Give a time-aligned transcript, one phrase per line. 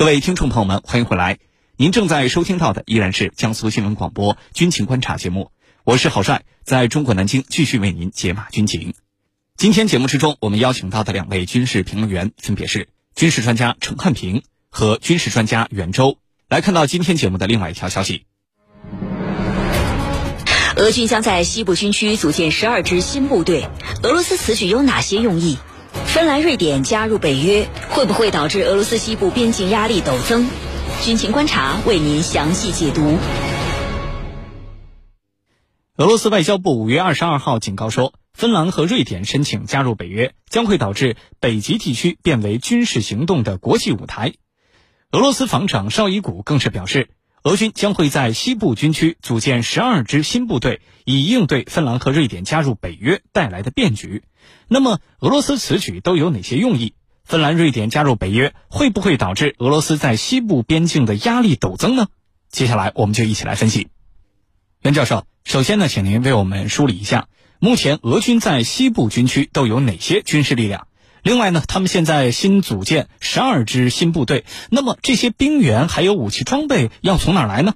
[0.00, 1.36] 各位听众朋友们，欢迎回来。
[1.76, 5.50] 您正在收听到的依然是江苏新闻广播军情观察节目，
[5.84, 8.94] 我是郝帅，在中国南京继续为您解码军情。
[9.58, 16.16] 今天节目之中，我们邀请到的两位军事评论员分别是军事专家陈汉平和军事专家袁周。
[16.48, 18.24] 来看到今天节目的另外一条消息：
[20.76, 23.68] 俄军将在西部军区组建十二支新部队，
[24.02, 25.58] 俄罗斯此举有哪些用意？
[25.92, 30.48] 芬兰、瑞典加入北约会不会导致俄罗斯西部边境压力陡增？
[31.02, 33.16] 军情观察为您详细解读。
[35.96, 44.32] 俄罗斯外交部五月二十二号警告说，芬兰和瑞典申请加入北约将会导致北极地区变为军事行动的国际舞台。
[45.12, 47.10] 俄罗斯防长绍伊古更是表示，
[47.42, 54.22] 俄军将会在西部军区组建十二支新部队，以应对芬兰和瑞典加入北约带来的变局。
[54.68, 56.92] 那么，俄罗斯此举都有哪些用意？
[57.24, 62.08] 芬兰、瑞典加入北约会不会导致俄罗斯在西部边境的压力陡增呢？
[62.50, 63.88] 接下来，我们就一起来分析。
[64.82, 70.88] 袁教授，首先呢，请您为我们梳理一下，目前俄军在西部军区都有哪些军事力量？
[71.22, 77.74] 另外呢，他们现在新组建十二支新部队，那么这些兵员还有武器装备要从哪儿来呢？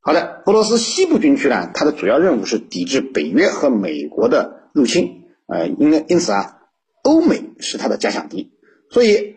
[0.00, 5.22] 好的，俄罗斯西部军区呢，它的主要任务是抵制北约和美国的入侵。
[5.46, 6.56] 呃，因因此啊，
[7.02, 8.52] 欧美是它的假想敌，
[8.90, 9.36] 所以，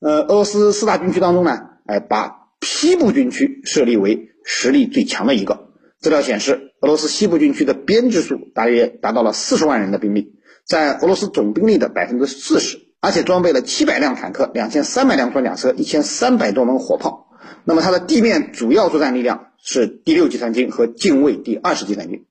[0.00, 5.68] 呃，俄罗斯四大军区当中呢，哎，把西部军区设立为实力最强的一个。
[6.00, 10.32] 资料显示，俄罗斯西部军区的编制数大约达到了四十万人的兵力，
[10.64, 17.28] 在俄罗斯总兵力的百分之四十，而且装备了七百辆坦克、两千三百辆装甲车、一千三百多门火炮。
[17.64, 22.26] 那么，它的地面主要作战力量是第六集团军和近卫第二十集团军。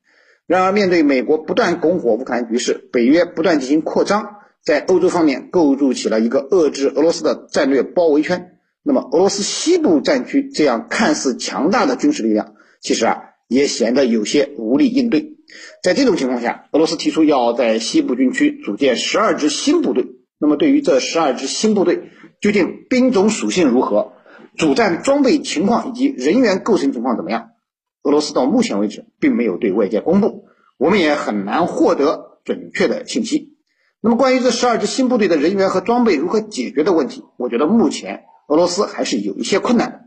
[0.45, 8.57] 然而，面对美国不断拱火乌克兰局势，北约不断进行扩张，在欧洲方面构筑起了一个遏制俄罗斯的战略包围圈。
[8.83, 15.37] 那么，俄罗斯西部战区这样看似强大的军事力量，其实啊也显得有些无力应对。
[15.83, 20.05] 在这种情况下，俄罗斯提出要在西部军区组建十二支新部队。
[20.39, 24.13] 那么，对于这十二支新部队，究竟兵种属性如何，
[24.57, 27.49] 主战装备情况以及人员构成情况怎么样？
[28.03, 30.45] 俄罗斯到目前为止并没有对外界公布，
[30.77, 33.57] 我们也很难获得准确的信息。
[33.99, 39.99] 那么，关于这十二支新部队的人员和装备如何解决的问题，我觉得目前俄罗斯还是有一些困难的。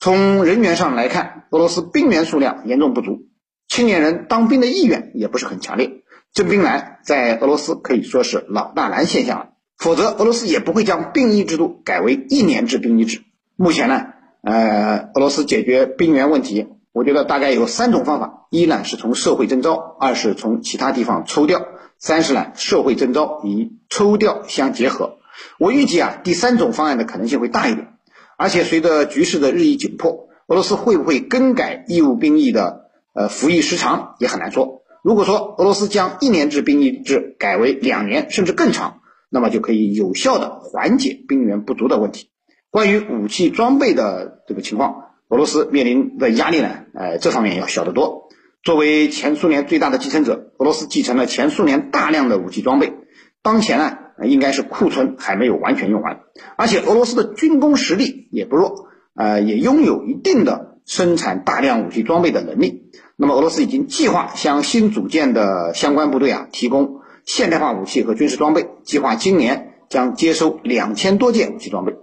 [0.00, 3.28] 从人员上来看，俄罗斯兵员数量严重不足，
[3.68, 6.02] 青年人当兵的意愿也不是很强烈，
[6.32, 9.49] 征兵难在俄罗斯可以说是老大难现象了。
[9.80, 13.22] 否则，俄罗斯也不会将兵役制度改为一年制兵役制。
[13.56, 14.08] 目前呢，
[14.42, 16.66] 呃，俄罗斯解决兵员问题。
[16.92, 21.66] 我觉得大概有三种方法：一呢是从社会征召，二是从其他地方抽调，
[21.98, 25.16] 三是呢社会征召与抽调相结合。
[25.58, 27.94] 我预计啊，第三种方案的可能性会大一点。
[28.36, 34.82] 而且随着局势的日益紧迫，俄罗斯会不会更改义务兵役的呃服役时长也很难说。
[35.02, 38.99] 如果说俄罗斯将一年制兵役制改为两年甚至更长，
[39.30, 42.28] 那么就可以有效的缓解兵源不足的问题。
[42.70, 45.06] 关于武器装备的这个情况。
[45.30, 46.70] 俄罗斯面临的压力呢？
[46.92, 48.30] 呃，这方面要小得多。
[48.64, 52.94] 作为前苏联最大的继承者，俄罗斯继承了前苏联大量的武器装备，
[53.40, 56.22] 当前呢，应该是库存还没有完全用完。
[56.56, 62.90] 而且俄罗斯的军工实力也不弱，呃，也拥有一定的生产大量武器装备的能力。
[63.14, 71.94] 那么，俄罗斯已经计划向新组建的相关部队啊提供现代化武器和军事装备，计划今年将接收两千多件武器装备。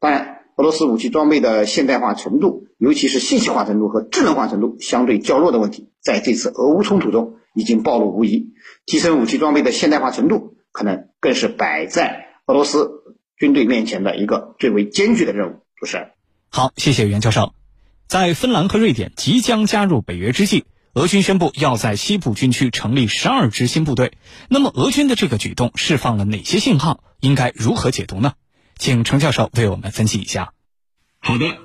[0.00, 0.34] 当然。
[0.58, 8.54] 俄罗斯武器装备的现代化程度，尤其是信息化程度和智能化程度相对较弱的问题，在这次俄乌冲突中已经暴露无遗。
[8.86, 12.88] 提升武器装备的现代化程度，可能更是摆在俄罗斯
[13.36, 15.56] 军队面前的一个最为艰巨的任务。
[15.78, 16.08] 主持人，
[16.48, 17.52] 好，谢谢袁教授。
[18.08, 20.64] 在芬兰和瑞典即将加入北约之际，
[20.96, 24.12] 俄军宣布要在西部军区成立十二支新部队。
[24.48, 27.04] 那么，俄军的这个举动释放了哪些信号？
[27.20, 28.32] 应该如何解读呢？
[28.78, 30.54] 请程教授为我们分析一下。
[31.18, 31.58] 好的，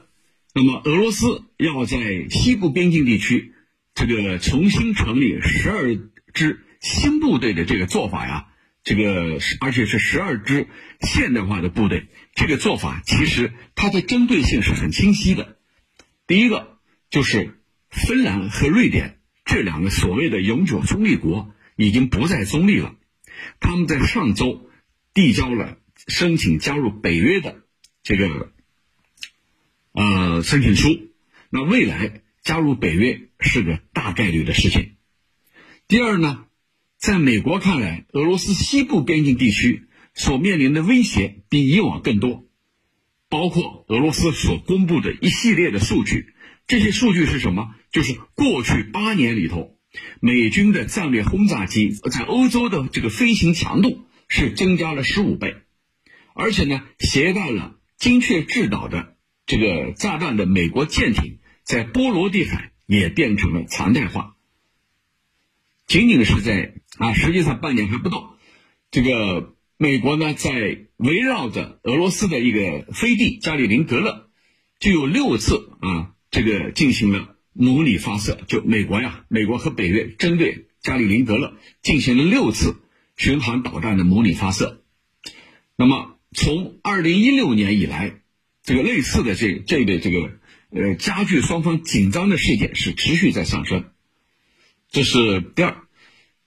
[0.53, 3.53] 那么俄罗斯要在西部边境地区
[3.95, 5.97] 这个重新成立十二
[6.33, 8.47] 支新部队的这个做法呀，
[8.83, 10.67] 这个而且是十二支
[10.99, 15.55] 现代化的部队，这个做法其实它的针对性是很清晰的。
[16.27, 16.79] 第一个
[17.09, 19.19] 就是芬兰和瑞典
[19.51, 22.95] 这两个所谓的永久中立国已经不再中立了，
[23.59, 24.69] 他们在上周
[25.13, 25.77] 递交了。
[26.07, 27.61] 申请加入北约的
[28.01, 28.51] 这个
[29.91, 31.11] 呃申请书，
[31.51, 34.95] 那未来加入北约是个大概率的事情。
[35.87, 36.45] 第二呢，
[36.97, 42.47] 在美国看来，俄罗斯西部边境地区所面临的威胁比以往更多。
[43.29, 46.33] 包括俄罗斯所公布的一系列的数据。
[46.65, 47.75] 这些数据是什么？
[47.91, 49.77] 就是过去八年里头，
[50.21, 55.57] 美军的战略轰炸机在欧洲的这个飞行强度是增加了十五倍，
[56.33, 64.37] 而且呢，携带了精确制导的这个炸弹的美国舰艇在波罗的海也变成了常态化。
[65.85, 68.37] 仅仅是在啊，实际上半年还不到，
[68.89, 74.29] 这个美国呢，在围绕着俄罗斯的一个飞地加里宁格勒，
[74.79, 76.13] 就有六次啊。
[76.31, 82.77] 这个进行了模拟发射，就美国呀，美国和北约针对加里宁格勒进行了六次
[83.17, 84.83] 巡航导弹的模拟发射。
[85.75, 88.21] 那么，从二零一六年以来，
[88.63, 90.31] 这个类似的这这类这个
[90.69, 93.91] 呃加剧双方紧张的事件是持续在上升。
[94.89, 95.83] 这是第二，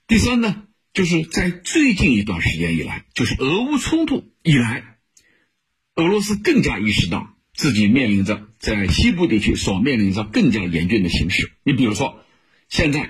[0.07, 0.63] 第三呢，
[0.93, 4.97] 就是在最近一段时间以来，就是俄乌冲突以来，
[5.95, 7.34] 俄罗斯更加意识到。
[7.55, 11.53] 自己面临着在西部地区所面临着更加严峻的形势。
[11.63, 12.19] 你比如说，
[12.67, 13.09] 现在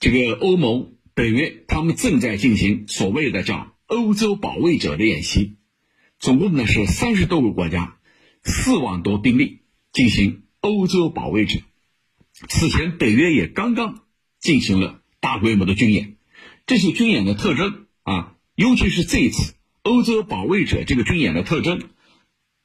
[0.00, 5.54] 这个欧盟、北约他们正在进行所谓的叫“欧洲保卫者”的演习，
[6.18, 7.96] 总共呢是三十多个国家，
[8.42, 9.60] 四万多兵力
[9.92, 11.60] 进行欧洲保卫者。
[12.48, 14.02] 此前，北约也刚刚
[14.40, 16.16] 进行了大规模的军演。
[16.66, 21.80] 这些军演的特征啊，尤其是这一次欧洲保卫者这个军演的特征。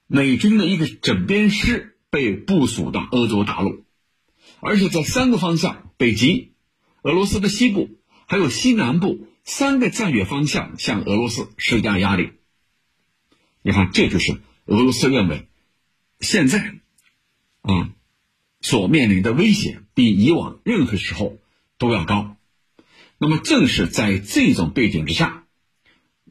[0.08, 3.84] 美军的一个整编师被部署到欧洲大陆，
[4.60, 6.54] 而且在三个方向：北极、
[7.02, 7.90] 俄罗斯的西部，
[8.28, 12.34] 还有西南部三个战略方向向俄罗斯施加压力。
[13.64, 15.48] 你看，这就是俄罗斯认为
[16.20, 16.76] 现在
[17.62, 17.90] 啊
[18.62, 21.40] 所面临的威胁比以往任何时候
[21.80, 22.38] 都要高。
[23.18, 25.48] 那么，正是在这种背景之下，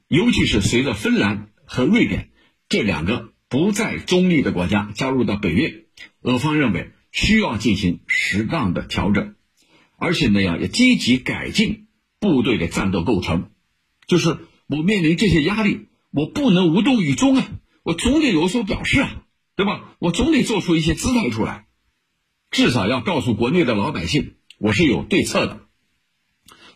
[0.06, 2.30] 尤其是随着芬兰和瑞典
[2.68, 3.33] 这两个。
[3.54, 5.84] 不再中立的国家加入到北约，
[6.22, 9.36] 俄方认为需要进行适当的调整，
[9.96, 11.86] 而且呢要要积极改进
[12.18, 13.52] 部队的战斗构成。
[14.08, 17.48] 就是我面临这些压力，我不能无动于衷啊，
[17.84, 19.22] 我总得有所表示啊，
[19.54, 19.94] 对吧？
[20.00, 21.66] 我总得做出一些姿态出来，
[22.50, 25.60] 至少要告诉国内的老百姓，我是有对策的。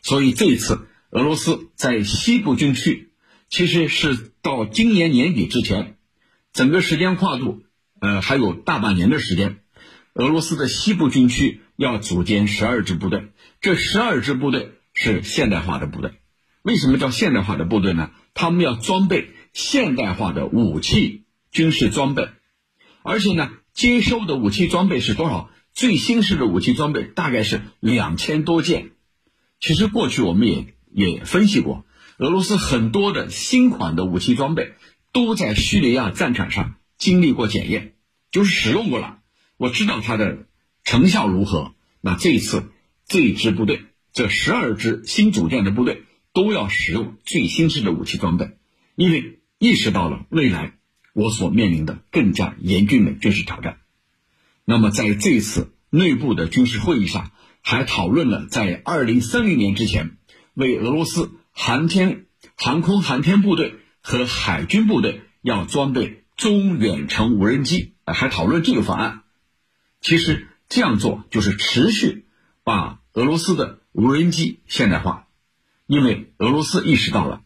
[0.00, 3.10] 所以这一次，俄罗斯在西部军区，
[3.50, 5.96] 其实是到今年年底之前。
[6.58, 7.62] 整个时间跨度，
[8.00, 9.60] 呃，还有大半年的时间。
[10.12, 13.28] 俄罗斯的西部军区要组建十二支部队，
[13.60, 16.14] 这十二支部队是现代化的部队。
[16.62, 18.10] 为什么叫现代化的部队呢？
[18.34, 22.28] 他们要装备现代化的武器、军事装备，
[23.04, 25.50] 而且呢，接收的武器装备是多少？
[25.72, 28.90] 最新式的武器装备大概是两千多件。
[29.60, 31.84] 其实过去我们也也分析过，
[32.18, 34.74] 俄罗斯很多的新款的武器装备。
[35.12, 37.94] 都在叙利亚战场上经历过检验，
[38.30, 39.18] 就是使用过了。
[39.56, 40.46] 我知道它的
[40.84, 41.74] 成效如何。
[42.00, 42.70] 那这一次
[43.06, 48.56] 这一支部队，这十二支新组建的部队都要使用最新式的武器装备，
[48.94, 50.74] 因为意识到了未来
[51.12, 53.78] 我所面临的更加严峻的军事挑战。
[54.64, 57.32] 那么在这一次内部的军事会议上，
[57.62, 60.18] 还讨论了在二零三零年之前
[60.54, 63.74] 为俄罗斯航天航空航天部队。
[64.08, 69.20] 和海军部队要装备中远程无人机，还讨论这个方案。
[70.00, 72.24] 其实这样做就是持续
[72.64, 75.26] 把俄罗斯的无人机现代化，
[75.86, 77.42] 因为俄罗斯意识到了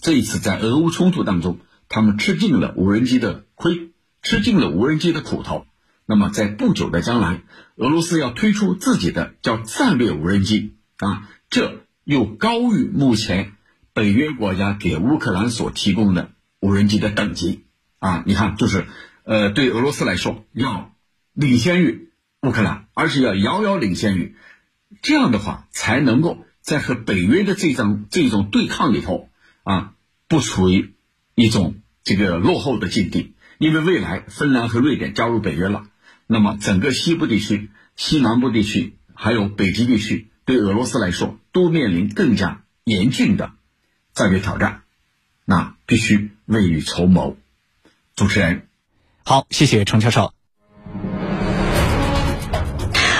[0.00, 3.90] 这一次在俄乌冲突当中，他们吃尽了无人机的亏，
[4.22, 5.66] 吃尽了无人机的苦头。
[6.06, 7.42] 那么在不久的将来，
[7.74, 13.56] 俄罗斯要推出自己的叫战略无人机啊，这又高于目前。
[13.94, 16.30] 北约国家给乌克兰所提供的
[16.60, 17.64] 无人机的等级
[17.98, 18.86] 啊，你看，就是，
[19.24, 20.92] 呃，对俄罗斯来说要
[21.34, 24.34] 领先于乌克兰，而且要遥遥领先于，
[25.02, 29.28] 这样的话才能够在和北约的这种这种对抗里头
[29.62, 29.92] 啊，
[30.26, 30.94] 不处于
[31.34, 33.34] 一种这个落后的境地。
[33.58, 35.84] 因为未来芬兰和瑞典加入北约了，
[36.26, 43.52] 那么整个西部地区、西南部地区还有北极地区，对俄罗斯来说都面临更加严峻的。
[44.14, 44.82] 战略挑战，
[45.44, 47.36] 那必须未雨绸缪。
[48.14, 48.66] 主持人，
[49.24, 50.32] 好，谢谢程教授。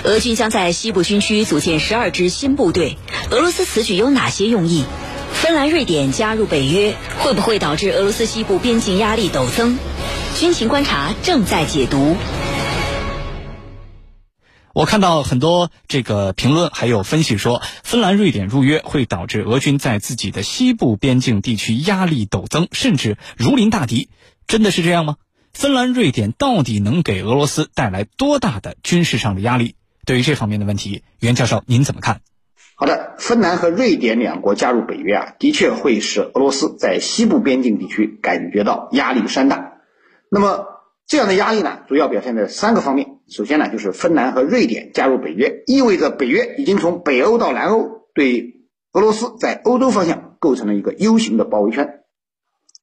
[0.05, 2.99] 俄军将在西部军区组建十二支新部队，
[3.31, 4.85] 俄罗斯此举有哪些用意？
[5.33, 9.79] 芬兰、瑞典加入北约会不会导致俄罗斯西部边境压力陡增？
[10.37, 12.17] 军情观察正在解读。
[14.75, 24.09] 我看到很多这个评论还有分析说，芬兰、瑞典入约会导致俄军在自己的西部边境地区压力陡增，甚至如临大敌。
[24.47, 25.17] 真的是这样吗？
[25.53, 29.77] 芬兰、瑞典到底能给俄罗斯带来多大的军事上的压力？
[30.07, 32.23] 对于这方面的问题，袁教授您怎么看？
[32.75, 39.75] 好的，芬兰和瑞典两国加入北约啊，的确会使俄罗斯在西部边境地区感觉到压力山大。
[40.31, 40.72] 那么
[41.07, 43.19] 这样的压力呢，主要表现在三个方面。
[43.29, 52.01] 首先呢，就是芬兰和瑞典加入北约，意味着北约已经从北欧到南欧，对俄罗斯在欧洲方向构成了一个 U 型的包围圈。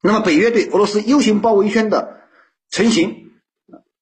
[0.01, 2.21] 那么北约对俄罗斯 U 型包围圈的
[2.69, 3.31] 成型，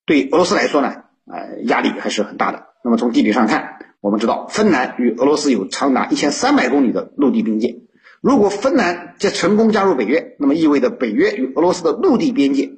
[0.06, 2.68] 对俄罗斯来说呢，呃，压力还是很大的。
[2.84, 7.82] 那么从地理上看，我们知道芬兰与俄罗斯有长达一千三百公里的陆地边界。
[8.22, 12.72] 如果芬兰在成功加入北约，那么意味着北约与俄罗斯的陆地边界，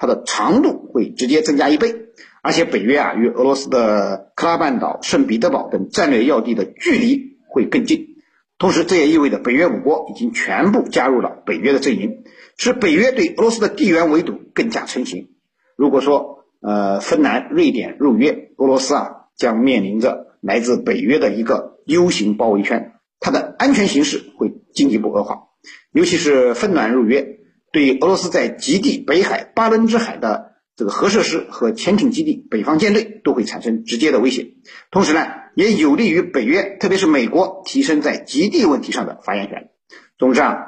[0.00, 2.06] 它的长度会直接增加一倍。
[2.42, 8.16] 而且北约啊与俄罗斯的克拉半岛、圣彼得堡等战略要地的距离会更近。
[8.58, 12.24] 同时，这也意味着北约五国已经全部加入了北约的阵营。
[12.56, 15.28] 使北约对俄罗斯的地缘围堵更加成型。
[15.76, 25.48] 如果说呃芬兰、瑞典入约，俄罗斯啊将面临着来自北约的一个 U 型包围圈，它的安全形势会进一步恶化。
[25.92, 27.39] 尤其是芬兰入约，
[27.72, 34.54] 对俄罗斯在极地北海、巴伦支海的这个核设施和潜艇基地、北方舰队都会产生直接的威胁。
[34.90, 39.70] 同时呢，也有利于北约，特别是美国提升在极地问题上的发言权。
[40.18, 40.66] 总之啊。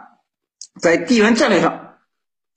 [0.81, 1.99] 在地缘战略上，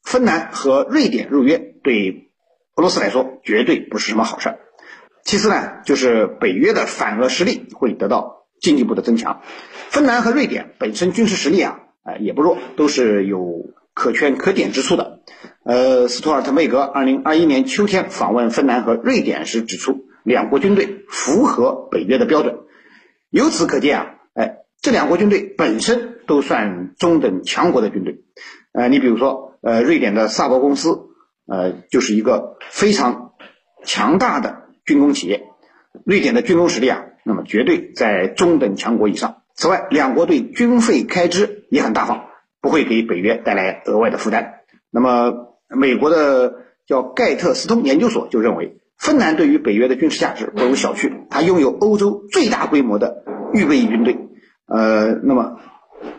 [0.02, 2.32] 芬兰和瑞典入约对
[2.76, 4.60] 俄罗斯来说绝对不是什么好事儿。
[5.26, 9.42] 其次呢，就是北约的反俄实力会得到进一步的增强。
[9.90, 15.22] 芬兰和瑞典本身军事实力啊，呃也不弱，都是有可圈可点之处的。
[15.64, 22.58] 呃，斯图尔特梅格二零二一年秋天访问芬兰和瑞典时指出，两国军队符合北约的标准。
[23.32, 26.12] 由此可见啊，哎，这两国军队本身。
[26.28, 28.24] 都算中等强国的军队，
[28.72, 31.02] 呃，你比如说，呃，瑞典的萨博公司，
[31.46, 33.34] 呃，就是一个非常
[33.84, 35.44] 强大的军工企业，
[36.04, 39.44] 瑞典的军工实力啊，那么绝对在中等强国以上。
[39.54, 42.26] 此外，两国对军费开支也很大方，
[42.66, 44.62] 不会给北约带来额外的负担。
[44.90, 46.56] 那么，美国的
[46.88, 54.18] 叫盖特斯通研究所就认为，芬兰对于北约的军事价值不容小觑，它拥有欧洲最大规模的预备役军队，
[54.66, 55.60] 呃，那么。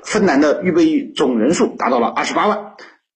[0.03, 2.75] 芬兰的预备役总人数达到了二十八万，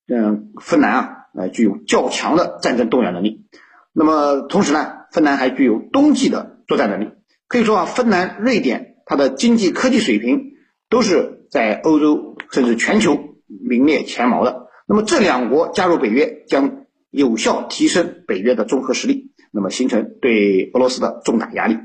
[0.09, 3.47] 嗯，芬兰啊，呃，具有较强的战争动员能力。
[3.93, 7.11] 那么同时呢，芬兰还具有冬季的作战能力。
[7.49, 10.53] 可以说啊，芬兰、瑞典它的经济科技水平
[10.89, 14.69] 都是在欧洲甚至全球名列前茅的。
[14.87, 21.78] 那么这两国加入北约，将有效提升北约的综合实力，那么形成对俄罗斯的重大压力。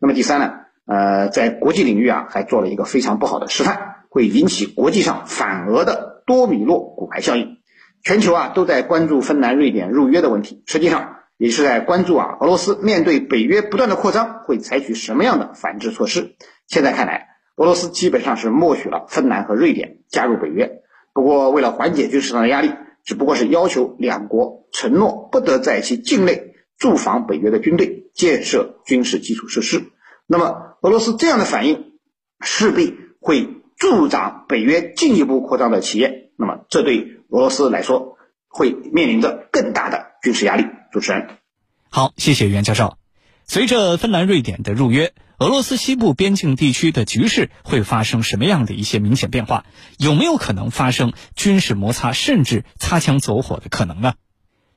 [0.00, 0.52] 那么第三呢，
[0.86, 3.90] 呃，在国际领域啊，还做了一个非常不好的示范。
[4.08, 7.56] 会引起国际上反俄的多米诺骨牌效应，
[8.04, 16.36] 全球啊都在关注芬兰、瑞典入约的问题，实际上也是在关注啊俄罗斯面对北约不断的扩张会采取什么样的反制措施。
[16.68, 20.82] 现在看来，俄罗斯基本上是默许了芬兰和瑞典加入北约，
[21.12, 22.72] 不过为了缓解军事上的压力，
[23.04, 29.84] 只不过是要求两国承诺不得在其境内驻防北约的军队，建设军事基础设施。
[30.26, 31.92] 那么俄罗斯这样的反应
[32.40, 33.60] 势必会。
[33.76, 40.64] 助长北约进一步扩张的企业，那么这对俄罗斯来说会面临着更大的军事压力。
[40.92, 41.26] 主持人，
[41.90, 42.96] 好，谢谢袁教授。
[43.44, 49.64] 随着芬兰、瑞典的入约，俄罗斯西部边境地区的局势会发生什么样的一些明显变化？
[49.98, 54.14] 有没有可能发生军事摩擦，甚至擦枪走火的可能呢？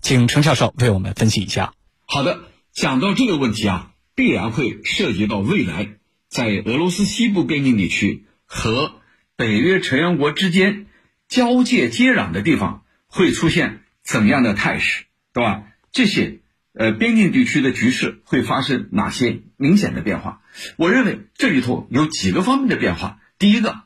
[0.01, 1.73] 请程教授为我们分析一下。
[2.05, 2.39] 好的，
[2.73, 5.89] 讲到这个问题啊，必然会涉及到未来
[6.29, 8.25] 在俄罗斯西部边境地区。
[8.49, 8.93] 和
[9.35, 10.85] 北约成员国之间
[11.27, 15.63] 交界接壤的地方会出现怎样的态势，对吧？
[15.91, 16.39] 这些
[16.77, 20.41] 呃边境地区的局势会发生哪些明显的变化？
[20.77, 23.19] 我认为这里头有几个方面的变化。
[23.39, 23.81] 第一个，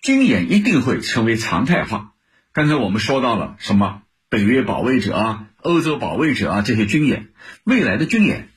[0.00, 2.12] 军演一定会成为常态化。
[2.52, 7.28] 刚才我们说到了什么北约保卫者啊、欧洲保卫者啊这些军演，
[7.64, 8.48] 未来的军演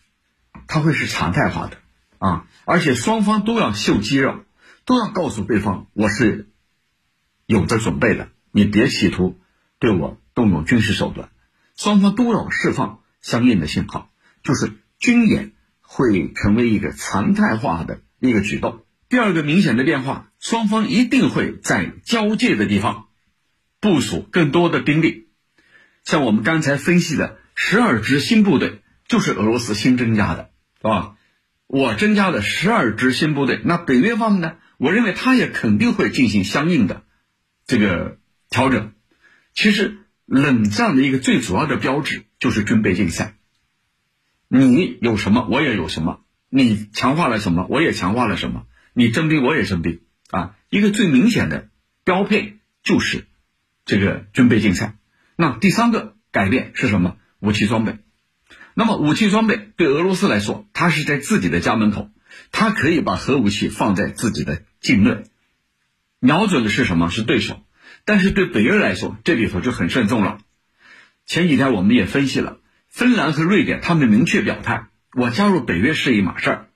[0.67, 1.77] 它会是常态化的
[2.17, 4.43] 啊，而且双方都要秀肌肉。
[4.85, 6.49] 都要告诉对方，我是
[7.45, 9.39] 有着准备的，你别企图
[9.79, 11.29] 对我动用军事手段。
[11.77, 14.11] 双方都要释放相应的信号，
[14.43, 18.85] 就是军演会成为一个常态化的一个举动。
[19.09, 23.07] 第二个明显的变化，双方一定会在交界的地方
[23.79, 25.29] 部署更多的兵力。
[26.03, 31.15] 像我们刚才分析的十二支新部队，就是俄罗斯新增加的，是吧？
[31.67, 34.57] 我增加了十二支新部队，那北约方面呢？
[34.77, 37.03] 我认为他也肯定会进行相应的
[37.65, 38.17] 这个
[38.49, 38.91] 调整。
[39.53, 43.35] 其实冷战的一个最主要的标志就是军备竞赛。
[44.47, 50.01] 你有什么，我也有什么；你强化了什么，我也强化了什么；你征兵，我也征兵。
[50.29, 51.69] 啊，一个最明显的
[52.03, 53.25] 标配就是
[53.85, 54.97] 这个军备竞赛。
[55.35, 57.17] 那第三个改变是什么？
[57.39, 57.97] 武器装备。
[58.75, 62.09] 那么武器装备对俄罗斯来说，它是在自己的家门口，
[62.51, 65.23] 它可以把核武器放在自己的境内，
[66.19, 67.09] 瞄准的是什么？
[67.09, 67.61] 是对手。
[68.05, 70.39] 但是对北约来说，这里头就很慎重了。
[71.25, 72.57] 前几天我们也分析了，
[72.89, 76.67] 芬兰和瑞典他们明确表态，我加入北约是一码事儿，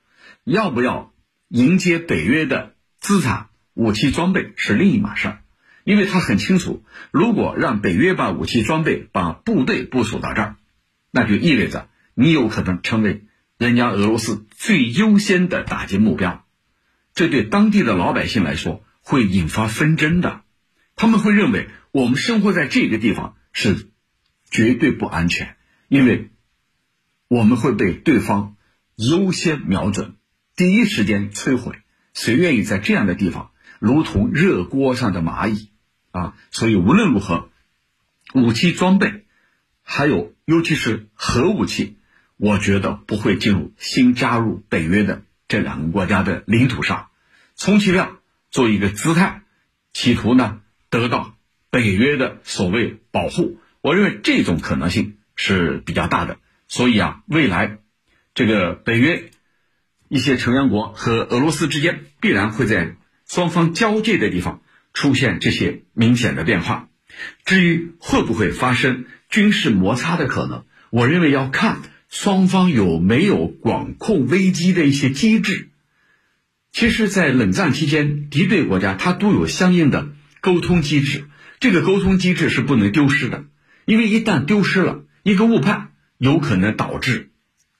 [0.44, 1.12] 要不要
[1.48, 5.40] 迎接北约的资产、武器装备是另一码事儿。
[5.84, 10.56] 因为他很清楚，如果让北约把武器装备、把部队部署到这儿，
[11.10, 13.24] 那就意味着你有可能成为
[13.56, 16.44] 人家俄罗斯最优先的打击目标。
[17.14, 20.42] 这对当地的老百姓来说会引发纷争的，
[20.98, 23.88] 他们会认为我们生活在这个地方是
[24.50, 26.30] 绝对不安全，因为
[27.28, 28.56] 我们会被对方
[28.96, 30.16] 优先瞄准，
[30.56, 31.78] 第一时间摧毁。
[32.14, 35.70] 谁愿意在这样的地方如同热锅上的蚂蚁？
[36.10, 37.48] 啊，所以无论如何，
[38.34, 39.24] 武器装备，
[39.84, 41.96] 还有尤其是核武器，
[42.36, 47.10] 我觉得不会进入新加入北约的这两个国家的领土上，
[47.56, 48.18] 充其量
[48.50, 49.42] 做一个姿态，
[49.92, 51.36] 企图呢得到
[51.70, 53.58] 北约的所谓保护。
[53.80, 56.38] 我认为这种可能性是比较大的。
[56.66, 57.78] 所以啊，未来
[58.34, 59.30] 这个北约
[60.08, 64.60] 一些成员国和俄罗斯之间必然会在双方交界的地方。
[64.94, 66.88] 出现这些明显的变化，
[67.44, 75.68] 至于会不会发生军事摩擦的可能，我认为要看双方有没有管控危机的一些机制。
[76.72, 80.08] 其实，在冷战期间，敌对国家它都有相应的
[80.40, 81.24] 沟通机制，
[81.60, 83.44] 这个沟通机制是不能丢失的，
[83.84, 87.30] 因为一旦丢失了，一个误判有可能导致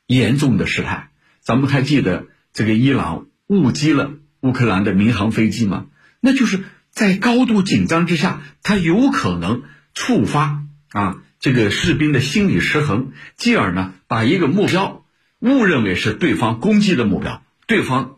[0.07, 1.11] 严重的事态。
[1.41, 5.87] 咱们还记得这个伊朗误击了乌克兰的民航飞机吗？
[6.21, 6.65] 那就是。
[6.91, 9.63] 在高度紧张之下，他有可能
[9.95, 15.05] 触发啊这个士兵的心理失衡，继而呢把一个目标
[15.39, 18.17] 误认为是对方攻击的目标，对方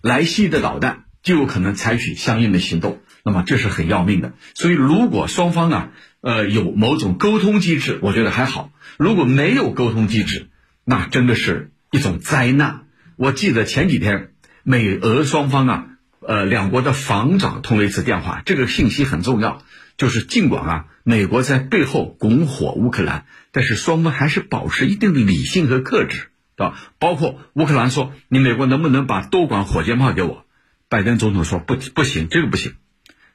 [0.00, 4.34] 来袭的导弹就有可能采取相应的行动，那么这是很要命的。
[4.54, 10.48] 所以如果双方啊呃有某种沟通机制，我觉得还好；如果没有沟通机制，
[10.84, 12.82] 那真的是一种灾难。
[13.16, 14.32] 我记得前几天
[14.62, 15.86] 美俄双方啊。
[16.26, 19.62] 呃，两国的防长通了一次电话，这个信息很重要。
[19.98, 26.80] 就是尽管啊，美国在背后拱火乌克兰，但是双方还是保持一定的理性和克制，对吧？
[26.98, 30.46] 包括乌克兰说：“你美国能不能把多管火箭炮给我？”
[30.88, 32.72] 拜登总统说：“不，不行，这个不行。”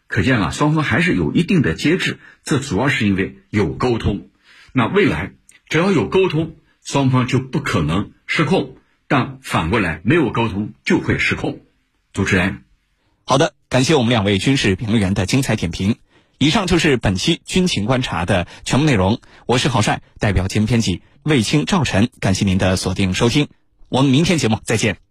[0.10, 2.18] 可见啊，双方还是有一定的节制。
[2.44, 4.30] 这主要是因为有沟通。
[4.74, 5.34] 那未来
[5.70, 8.76] 只要有沟通，双方就不可能失控；
[9.08, 11.62] 但反过来，没有沟通就会失控。
[12.12, 12.64] 主持人。
[13.24, 15.98] 好的，感谢我们两位军事评论员的精彩点评。
[16.40, 19.22] 以上就是本期军情观察的全部内容。
[19.46, 23.48] 我是郝帅，代表节目编辑卫青、赵晨，感谢您的锁定收听。
[23.90, 25.09] 我们明天节目再见。